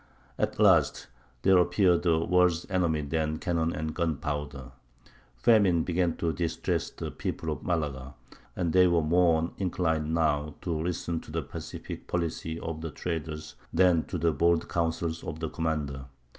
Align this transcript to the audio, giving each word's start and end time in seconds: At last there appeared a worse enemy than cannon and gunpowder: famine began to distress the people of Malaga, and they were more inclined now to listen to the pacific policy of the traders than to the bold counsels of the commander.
At 0.39 0.57
last 0.59 1.05
there 1.43 1.59
appeared 1.59 2.07
a 2.07 2.17
worse 2.25 2.65
enemy 2.71 3.01
than 3.03 3.37
cannon 3.37 3.71
and 3.71 3.93
gunpowder: 3.93 4.71
famine 5.35 5.83
began 5.83 6.17
to 6.17 6.33
distress 6.33 6.89
the 6.89 7.11
people 7.11 7.51
of 7.51 7.61
Malaga, 7.61 8.15
and 8.55 8.73
they 8.73 8.87
were 8.87 9.03
more 9.03 9.51
inclined 9.59 10.11
now 10.11 10.55
to 10.61 10.73
listen 10.73 11.19
to 11.19 11.31
the 11.31 11.43
pacific 11.43 12.07
policy 12.07 12.59
of 12.61 12.81
the 12.81 12.89
traders 12.89 13.53
than 13.71 14.03
to 14.05 14.17
the 14.17 14.31
bold 14.31 14.67
counsels 14.67 15.23
of 15.23 15.39
the 15.39 15.49
commander. 15.51 16.05